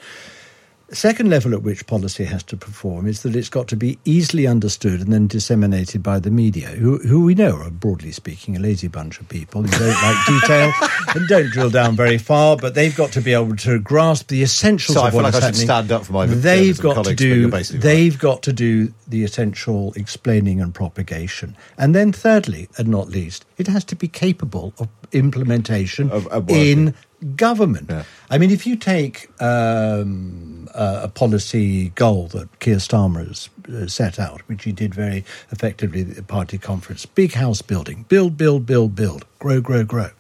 [0.93, 4.47] Second level at which policy has to perform is that it's got to be easily
[4.47, 8.61] understood and then disseminated by the media, who, who we know are, broadly speaking, a
[8.61, 10.71] lazy bunch of people who don't like detail
[11.15, 14.43] and don't drill down very far, but they've got to be able to grasp the
[14.43, 15.67] essentials So I of feel what like is I should happening.
[15.67, 17.49] stand up for my They've got to do.
[17.49, 17.83] basically right.
[17.83, 23.47] They've got to do the essential explaining and propagation, and then thirdly, and not least,
[23.57, 26.95] it has to be capable of implementation Of- of in
[27.37, 27.89] government.
[27.91, 28.05] Yeah.
[28.31, 33.87] I mean, if you take um, a, a policy goal that Keir Starmer has uh,
[33.87, 38.37] set out, which he did very effectively at the party conference, big house building, build,
[38.37, 40.11] build, build, build, grow, grow, grow.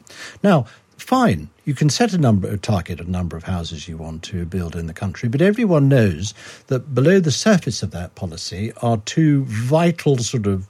[0.42, 4.22] Now, fine, you can set a number, a target, a number of houses you want
[4.24, 6.34] to build in the country, but everyone knows
[6.68, 10.66] that below the surface of that policy are two vital sort of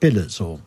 [0.00, 0.60] pillars or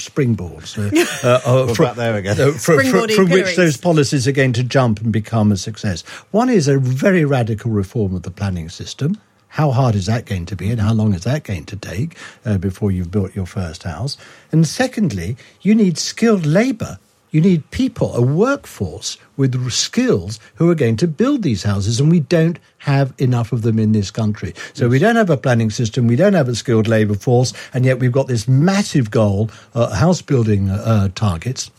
[0.00, 2.40] springboards uh, uh, uh, We're back there again.
[2.40, 5.56] uh, fro- fro- Springboarding from which those policies are going to jump and become a
[5.56, 6.02] success.
[6.32, 9.16] One is a very radical reform of the planning system.
[9.48, 12.16] How hard is that going to be, and how long is that going to take
[12.44, 14.16] uh, before you've built your first house?
[14.52, 16.98] And secondly, you need skilled labour.
[17.30, 22.10] You need people, a workforce with skills who are going to build these houses, and
[22.10, 24.54] we don't have enough of them in this country.
[24.74, 27.84] So we don't have a planning system, we don't have a skilled labour force, and
[27.84, 31.70] yet we've got this massive goal, uh, house building uh, targets.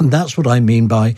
[0.00, 1.14] And that's what I mean by,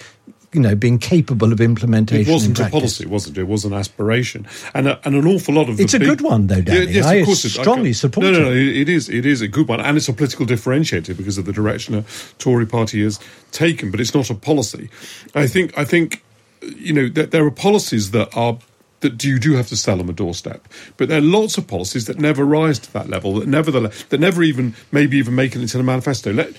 [0.56, 2.28] you know, being capable of implementation.
[2.28, 3.42] It wasn't a policy, wasn't it?
[3.42, 5.78] It was an aspiration, and a, and an awful lot of.
[5.78, 6.90] It's the a big- good one, though, Danny.
[6.92, 8.50] yes, I of course it- strongly support No, no, no.
[8.50, 8.56] it.
[8.56, 9.08] It it is.
[9.08, 12.04] It is a good one, and it's a political differentiator because of the direction the
[12.38, 13.20] Tory party has
[13.52, 13.90] taken.
[13.90, 14.88] But it's not a policy.
[15.34, 15.76] I think.
[15.78, 16.22] I think.
[16.62, 18.58] You know, that there are policies that are.
[19.00, 20.66] That you do have to sell on the doorstep,
[20.96, 23.34] but there are lots of policies that never rise to that level.
[23.34, 26.32] That never, that never even, maybe even make it into the manifesto.
[26.32, 26.54] Let,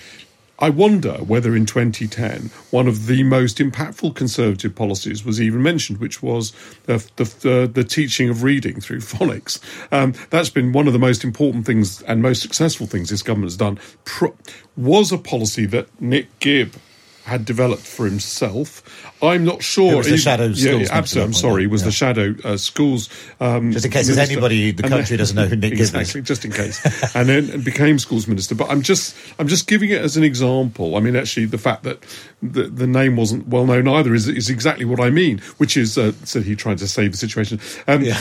[0.60, 5.98] I wonder whether in 2010 one of the most impactful Conservative policies was even mentioned,
[5.98, 6.52] which was
[6.84, 9.60] the the, the, teaching of reading through phonics.
[9.92, 13.50] Um, that's been one of the most important things and most successful things this government
[13.50, 13.78] has done.
[14.04, 14.36] Pro-
[14.76, 16.74] was a policy that Nick Gibb
[17.28, 18.82] had developed for himself.
[19.22, 19.92] I'm not sure.
[19.92, 21.26] It was the shadow yeah, schools minister absolutely.
[21.28, 21.66] I'm sorry.
[21.66, 21.86] Was Yeah.
[21.86, 23.08] the shadow uh, schools.
[23.40, 26.22] Um, Just in case there's anybody in the country then- doesn't know who Nick exactly,
[26.22, 28.54] just in case, and then became schools minister.
[28.54, 30.96] But I'm just, I'm just giving it as an example.
[30.96, 32.02] I mean, actually, the fact that
[32.42, 35.38] the, the name wasn't well known either is, is exactly what I mean.
[35.58, 37.60] Which is, uh, said he trying to save the situation.
[37.86, 38.12] Um, the,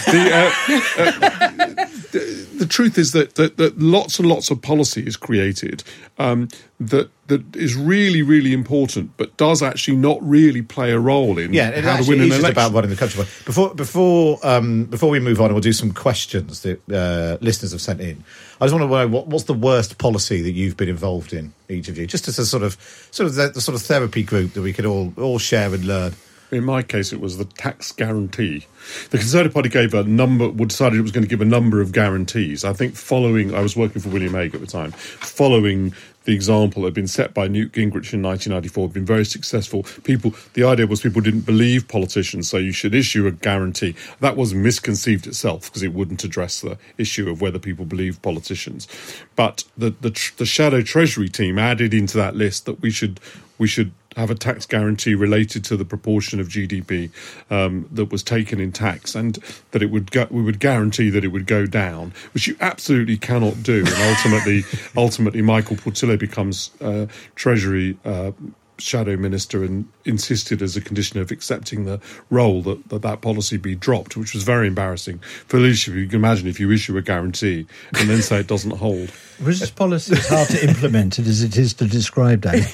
[0.97, 5.83] uh, uh, the, truth is that, that that lots and lots of policy is created
[6.17, 6.47] um,
[6.79, 11.53] that that is really, really important, but does actually not really play a role in
[11.53, 12.51] Yeah, how to win an just election.
[12.51, 13.25] about running the country.
[13.45, 17.81] Before before um, before we move on, we'll do some questions that uh, listeners have
[17.81, 18.23] sent in.
[18.61, 21.53] I just want to know what, what's the worst policy that you've been involved in,
[21.69, 22.77] each of you, just as a sort of
[23.11, 25.85] sort of the, the sort of therapy group that we could all all share and
[25.85, 26.13] learn.
[26.49, 28.65] In my case, it was the tax guarantee.
[29.09, 31.91] The Conservative Party gave a number, decided it was going to give a number of
[31.91, 32.63] guarantees.
[32.63, 36.81] I think following, I was working for William Hague at the time, following the example
[36.81, 39.83] that had been set by Newt Gingrich in 1994, had been very successful.
[40.03, 43.95] People, the idea was people didn't believe politicians, so you should issue a guarantee.
[44.21, 48.87] That was misconceived itself because it wouldn't address the issue of whether people believe politicians.
[49.35, 53.19] But the the, the shadow Treasury team added into that list that we should
[53.57, 57.11] we should have a tax guarantee related to the proportion of GDP
[57.49, 59.37] um, that was taken in tax, and
[59.71, 63.63] that it would we would guarantee that it would go down, which you absolutely cannot
[63.63, 63.79] do.
[63.79, 64.63] And ultimately,
[64.97, 67.97] ultimately, Michael Portillo becomes uh, Treasury.
[68.03, 68.31] Uh,
[68.79, 73.57] Shadow minister and insisted as a condition of accepting the role that, that that policy
[73.57, 75.95] be dropped, which was very embarrassing for leadership.
[75.95, 77.65] You can imagine if you issue a guarantee
[77.97, 79.11] and then say it doesn't hold.
[79.45, 82.63] Was this policy as hard to implement it as it is to describe, Danny?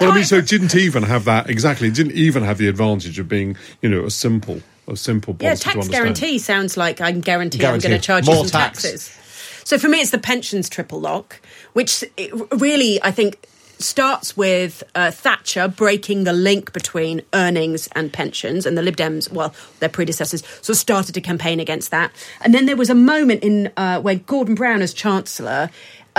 [0.00, 1.88] Well, I mean, so it didn't even have that exactly.
[1.88, 5.46] It didn't even have the advantage of being, you know, a simple, a simple policy
[5.46, 5.92] Yeah, tax understand.
[5.92, 8.82] guarantee sounds like I'm guaranteeing I'm going to charge More you some tax.
[8.82, 9.16] taxes.
[9.64, 11.40] So for me, it's the pensions triple lock,
[11.72, 12.04] which
[12.52, 13.46] really I think
[13.80, 19.32] starts with uh, Thatcher breaking the link between earnings and pensions, and the Lib Dems,
[19.32, 22.12] well, their predecessors, sort of started to campaign against that.
[22.42, 25.70] And then there was a moment in uh, where Gordon Brown, as Chancellor.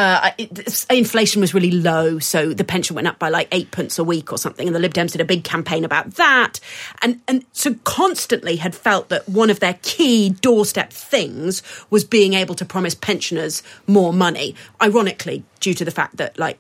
[0.02, 4.00] Uh, it, inflation was really low, so the pension went up by like eight pence
[4.00, 6.60] a week or something, and the Lib Dems did a big campaign about that,
[7.04, 11.62] and and so constantly had felt that one of their key doorstep things
[11.92, 14.56] was being able to promise pensioners more money.
[14.82, 16.58] Ironically, due to the fact that like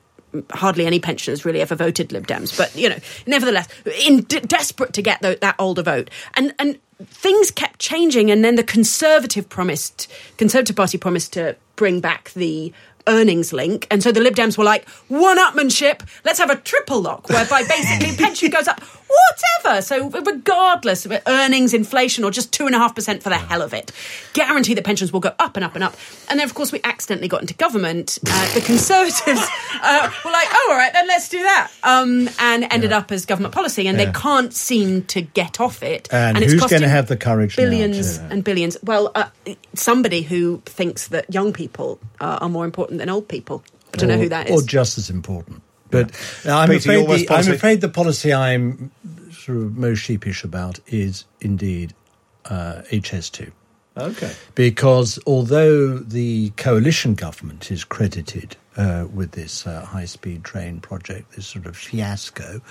[0.51, 3.67] hardly any pensioners really ever voted Lib Dems, but you know, nevertheless,
[4.05, 6.77] in d- desperate to get tho- that older vote, and and
[7.07, 12.71] things kept changing, and then the Conservative promised, Conservative Party promised to bring back the
[13.07, 17.29] earnings link, and so the Lib Dems were like, one-upmanship, let's have a triple lock,
[17.29, 18.81] whereby basically pension goes up,
[19.63, 19.81] whatever.
[19.81, 23.61] So regardless of earnings, inflation, or just two and a half percent for the hell
[23.61, 23.91] of it,
[24.33, 25.95] guarantee that pensions will go up and up and up.
[26.29, 28.17] And then, of course, we accidentally got into government.
[28.27, 29.41] Uh, the Conservatives
[29.81, 33.25] uh, were like, "Oh, all right, then let's do that," um, and ended up as
[33.25, 34.05] government policy, and Yeah.
[34.05, 36.07] they can't seem to get off it.
[36.11, 38.77] And it's who's costing gonna have the courage Billions to- and billions.
[38.83, 39.25] Well, uh,
[39.73, 43.63] somebody who thinks that young people are more important than old people.
[43.93, 44.61] I don't know who that is.
[44.61, 45.61] Or just as important.
[45.91, 46.11] But
[46.45, 47.51] uh, I'm, Peter, afraid the, I'm policy?
[47.51, 48.91] afraid the policy I'm
[49.31, 51.93] sort of most sheepish about is indeed
[52.45, 53.51] uh, HS2.
[53.97, 54.31] Okay.
[54.55, 61.33] Because although the coalition government is credited uh, with this uh, high speed train project,
[61.33, 62.61] this sort of fiasco,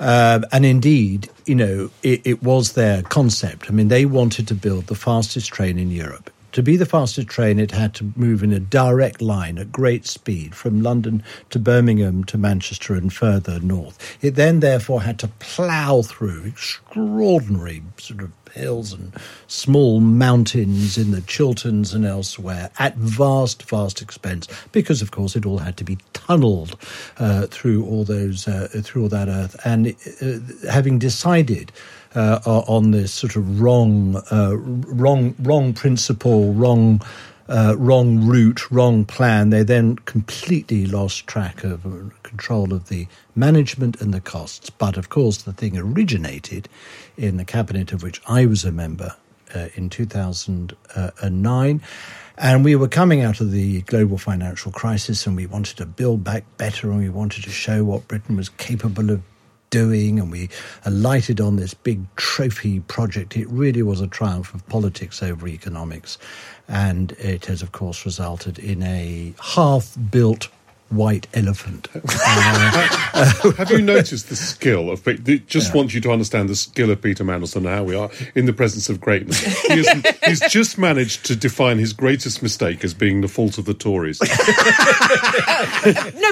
[0.00, 3.66] um, and indeed, you know, it, it was their concept.
[3.68, 6.30] I mean, they wanted to build the fastest train in Europe.
[6.56, 10.06] To be the fastest train, it had to move in a direct line at great
[10.06, 14.16] speed from London to Birmingham to Manchester and further north.
[14.22, 19.12] It then, therefore, had to plough through extraordinary sort of hills and
[19.48, 25.44] small mountains in the Chilterns and elsewhere at vast, vast expense, because of course it
[25.44, 26.78] all had to be tunnelled
[27.18, 29.56] uh, through all those uh, through all that earth.
[29.66, 31.70] And uh, having decided
[32.16, 37.00] uh, on this sort of wrong, uh, wrong, wrong principle, wrong.
[37.48, 39.50] Uh, wrong route, wrong plan.
[39.50, 44.68] They then completely lost track of uh, control of the management and the costs.
[44.68, 46.68] But of course, the thing originated
[47.16, 49.14] in the cabinet of which I was a member
[49.54, 51.82] uh, in 2009.
[52.38, 56.24] And we were coming out of the global financial crisis and we wanted to build
[56.24, 59.22] back better and we wanted to show what Britain was capable of
[59.70, 60.48] doing and we
[60.84, 63.36] alighted on this big trophy project.
[63.36, 66.18] It really was a triumph of politics over economics.
[66.68, 70.48] And it has, of course, resulted in a half built
[70.88, 71.88] white elephant.
[73.18, 76.90] Uh, Have you noticed the skill of Pe- Just want you to understand the skill
[76.90, 79.40] of Peter Mandelson and how we are in the presence of greatness.
[79.62, 79.82] He
[80.26, 84.20] he's just managed to define his greatest mistake as being the fault of the Tories.
[84.20, 84.28] No,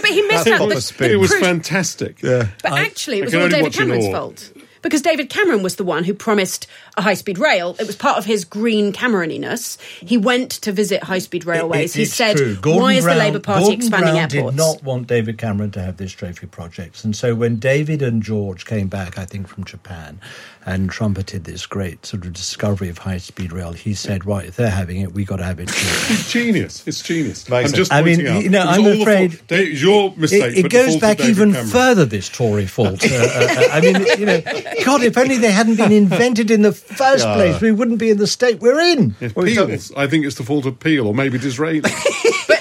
[0.00, 0.68] but he missed That's out.
[0.68, 2.20] the- the It was fantastic.
[2.22, 2.48] Yeah.
[2.62, 4.52] But actually, it was all David Cameron's fault.
[4.84, 6.66] Because David Cameron was the one who promised
[6.96, 7.74] a high speed rail.
[7.80, 9.78] It was part of his green Cameroniness.
[10.00, 11.96] He went to visit high speed railways.
[11.96, 14.56] It- he said, Why is the Labour Party Gordon expanding Brown airports?
[14.56, 17.02] did not want David Cameron to have this trophy project.
[17.02, 20.20] And so when David and George came back, I think, from Japan
[20.66, 24.56] and trumpeted this great sort of discovery of high speed rail, he said, right, if
[24.56, 25.74] they're having it, we got to have it too.
[26.14, 26.86] It's genius.
[26.86, 27.46] It's genius.
[27.48, 27.66] Amazing.
[27.66, 28.42] I'm just I mean, pointing out.
[28.44, 30.56] you know, I'm all afraid fault- Dave, your mistake.
[30.56, 31.66] It, it goes back even Cameron.
[31.68, 32.04] further.
[32.06, 33.04] This Tory fault.
[33.04, 34.40] Uh, uh, I mean, you know,
[34.84, 37.34] God, if only they hadn't been invented in the first Yeah.
[37.34, 39.14] place, we wouldn't be in the state we're in.
[39.20, 41.82] If Well, we've Peel's, I think it's the fault of Peel, or maybe Disraeli.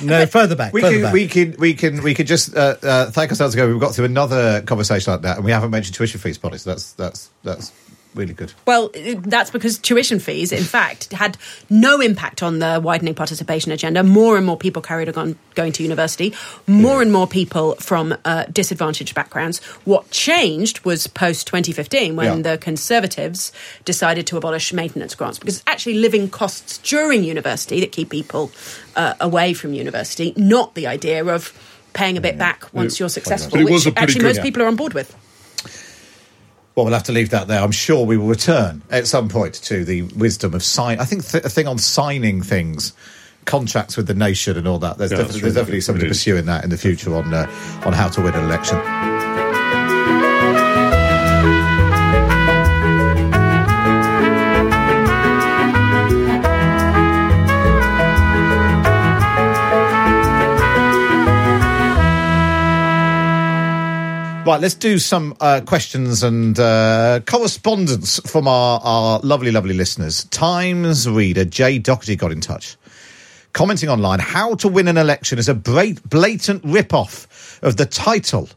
[0.02, 0.74] No, further back.
[0.74, 1.14] We further can, back.
[1.14, 3.70] we can, we can, we can just uh, uh, thank ourselves ago.
[3.70, 6.58] We've got through another conversation like that, and we haven't mentioned tuition fees, Polly.
[6.58, 7.72] So that's that's that's
[8.16, 8.54] really good.
[8.66, 11.38] Well, that's because tuition fees, in fact, had
[11.70, 14.04] no impact on the widening participation agenda.
[14.04, 16.34] More and more people carried on going to university,
[16.68, 19.60] more and more people from uh, disadvantaged backgrounds.
[19.86, 22.52] What changed was post 2015 when Yeah.
[22.54, 23.52] the Conservatives
[23.86, 28.52] decided to abolish maintenance grants because it's actually living costs during university that keep people
[28.96, 31.52] uh, away from university, not the idea of
[31.94, 34.44] paying a bit back once you're successful, which was a pretty actually good- most yeah.
[34.44, 35.16] people are on board with.
[36.76, 37.62] Well, we'll have to leave that there.
[37.62, 41.00] I'm sure we will return at some point to the wisdom of sign.
[41.00, 42.94] I think th- a thing on signing things,
[43.46, 44.98] contracts with the nation, and all that.
[44.98, 46.18] There's, Yeah, definitely, that's there's definitely somebody It is.
[46.18, 47.46] pursuing that in the future on uh,
[47.86, 48.78] on how to win an election.
[64.46, 70.26] Right, let's do some uh, questions and uh, correspondence from our, our lovely, lovely listeners.
[70.26, 72.76] Times reader Jay Doherty got in touch,
[73.54, 78.50] commenting online how to win an election is a blatant rip-off of the title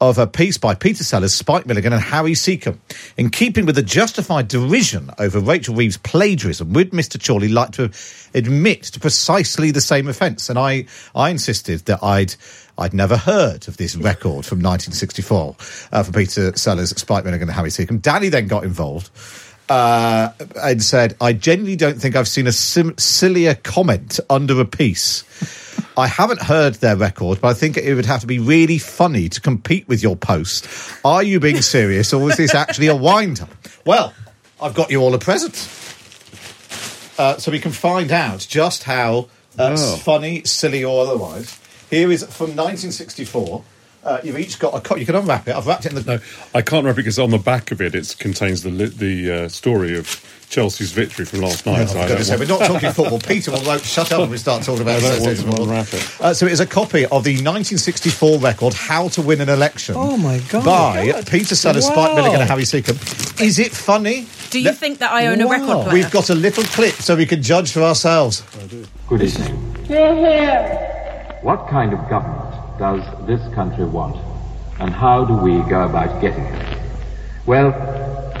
[0.00, 2.78] of a piece by Peter Sellers, Spike Milligan, and Harry Secombe.
[3.16, 7.24] In keeping with the justified derision over Rachel Reeves' plagiarism, would Mr.
[7.24, 7.90] Chorley like to
[8.34, 10.48] admit to precisely the same offence?
[10.48, 12.34] And I, I insisted that I'd
[12.78, 15.56] I'd never heard of this record from 1964
[15.92, 18.00] uh, from Peter Sellers, Spike Milligan, and Harry Secombe.
[18.00, 19.10] Danny then got involved
[19.68, 20.30] uh,
[20.62, 25.24] and said, I genuinely don't think I've seen a sim- sillier comment under a piece.
[25.96, 29.28] I haven't heard their record, but I think it would have to be really funny
[29.28, 30.68] to compete with your post.
[31.04, 33.50] Are you being serious, or is this actually a wind up?
[33.84, 34.14] Well,
[34.62, 35.54] I've got you all a present.
[37.18, 39.96] Uh, so we can find out just how uh, Oh.
[39.96, 41.58] funny, silly, or otherwise.
[41.90, 43.62] Here is from 1964.
[44.04, 45.00] Uh, you've each got a copy.
[45.00, 45.54] You can unwrap it.
[45.56, 46.16] I've wrapped it in the.
[46.16, 46.20] No,
[46.54, 49.98] I can't remember because on the back of it, it contains the the uh, story
[49.98, 51.80] of Chelsea's victory from last night.
[51.80, 53.18] Oh, so for I don't goodness sake, want- we're not talking football.
[53.28, 55.62] Peter will won't shut up when we start talking about I association to
[55.96, 56.20] it.
[56.20, 59.96] Uh, so it is a copy of the 1964 record "How to Win an Election."
[59.98, 60.64] Oh, my God.
[60.64, 61.26] By God.
[61.26, 61.92] Peter Sellers, Wow.
[61.94, 63.40] Spike Milligan, and Harry Secombe.
[63.42, 64.26] Is it funny?
[64.50, 65.92] Do you Let- think that I own a record player?
[65.92, 68.42] We've got a little clip so we can judge for ourselves.
[69.08, 69.74] Good evening.
[71.42, 74.16] What kind of government does this country want?
[74.80, 76.78] And how do we go about getting it?
[77.46, 77.68] Well,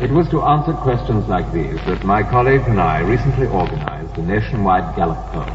[0.02, 4.22] it was to answer questions like these that my colleagues and I recently organized a
[4.22, 5.46] nationwide Gallup poll.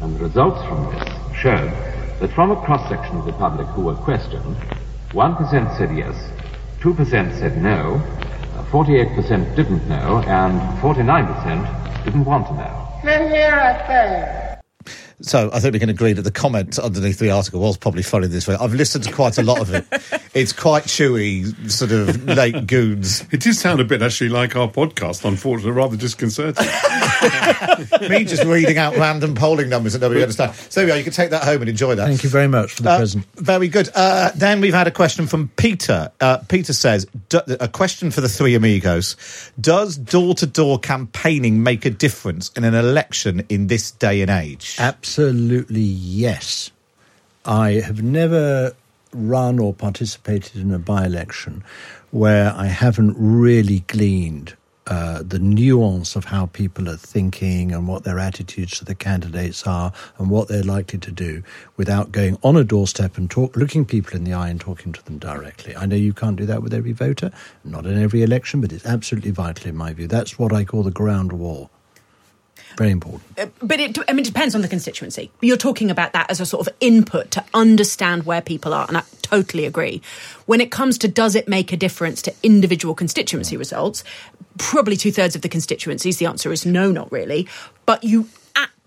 [0.00, 1.08] And the results from this
[1.38, 1.70] showed
[2.18, 4.56] that from a cross-section of the public who were questioned,
[5.10, 6.16] 1% said yes,
[6.80, 7.94] 2% said no,
[8.56, 12.90] uh, 48% didn't know, and 49% didn't want to know.
[15.22, 18.26] So I think we can agree that the comment underneath the article was probably funny
[18.26, 18.54] this way.
[18.60, 19.86] I've listened to quite a lot of it.
[20.34, 23.22] it's quite chewy, sort of late goons.
[23.32, 26.66] It did sound a bit actually like our podcast, unfortunately, rather disconcerting.
[28.10, 30.58] Me just reading out random polling numbers that nobody understands.
[30.70, 30.98] So there we are.
[30.98, 32.08] You can take that home and enjoy that.
[32.08, 33.24] Thank you very much for the Uh, present.
[33.36, 33.88] Very good.
[33.94, 36.12] Uh, then we've had a question from Peter.
[36.20, 39.16] Uh, Peter says, a question for the three amigos.
[39.58, 44.30] Does door to door campaigning make a difference in an election in this day and
[44.30, 44.76] age?
[44.78, 46.70] Absolutely yes.
[47.44, 48.74] I have never
[49.12, 51.64] run or participated in a by election
[52.10, 54.54] where I haven't really gleaned
[54.88, 59.66] uh, the nuance of how people are thinking and what their attitudes to the candidates
[59.66, 61.42] are and what they're likely to do
[61.76, 65.04] without going on a doorstep and talk, looking people in the eye and talking to
[65.04, 65.74] them directly.
[65.74, 67.32] I know you can't do that with every voter,
[67.64, 70.06] not in every election, but it's absolutely vital in my view.
[70.06, 71.68] That's what I call the ground war.
[72.76, 73.22] Very important.
[73.38, 75.30] Uh, but it, I mean, it depends on the constituency.
[75.40, 78.98] You're talking about that as a sort of input to understand where people are, and
[78.98, 80.02] I totally agree.
[80.44, 84.04] When it comes to does it make a difference to individual constituency results,
[84.58, 87.48] probably two thirds of the constituencies, the answer is no, not really.
[87.86, 88.28] But you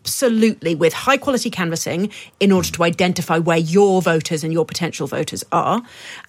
[0.10, 5.06] absolutely with high quality canvassing in order to identify where your voters and your potential
[5.06, 5.84] voters are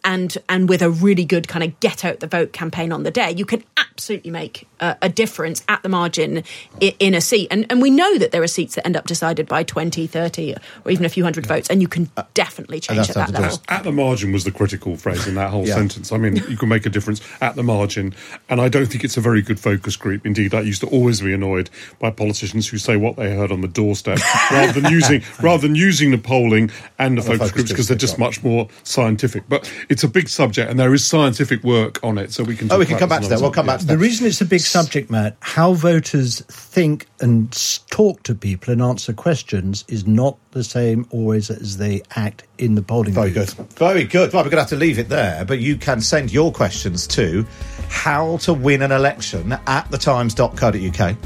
[0.04, 3.10] and and with a really good kind of get out the vote campaign on the
[3.10, 3.64] day you can
[4.00, 6.42] absolutely make a, a difference at the margin
[6.80, 7.48] in, in, a seat.
[7.50, 10.54] And and we know that there are seats that end up decided by 20 30
[10.84, 13.58] or even a few hundred votes and you can definitely change at that level.
[13.68, 15.74] at the margin was the critical phrase in that whole yeah.
[15.74, 16.12] sentence.
[16.12, 18.14] I mean you can make a difference at the margin
[18.48, 20.24] and i don't think it's a very good focus group.
[20.24, 21.68] Indeed i used to always be annoyed
[21.98, 24.18] by politicians who say what they heard on the doorstep
[24.50, 27.88] rather than using rather than using the polling and the, and focus, focus, groups because
[27.88, 29.44] they're just much more scientific.
[29.48, 32.70] But it's a big subject, and there is scientific work on it, so we can.
[32.72, 33.40] Oh, we can come back to that.
[33.40, 33.92] We'll come back to that.
[33.92, 37.52] The reason it's a big subject, Matt, how voters think and
[37.90, 42.74] talk to people and answer questions is not the same always as they act in
[42.74, 43.12] the polling.
[43.12, 43.56] Very booth.
[43.56, 43.68] good.
[43.72, 44.32] Very good.
[44.32, 47.06] Well, we're going to have to leave it there, but you can send your questions
[47.08, 47.46] to
[47.88, 51.16] how to win an election at thetimes.co.uk.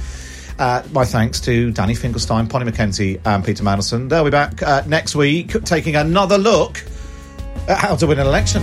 [0.59, 4.09] Uh, my thanks to Danny Finkelstein, Polly Mackenzie, and Peter Mandelson.
[4.09, 6.85] They'll be back uh, next week taking another look
[7.69, 8.63] at how to win an election.